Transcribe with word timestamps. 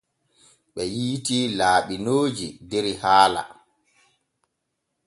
Ɓe 0.73 0.83
yiitii 0.95 1.45
laaɓinooji 1.57 2.47
der 2.69 2.85
haala. 3.01 3.41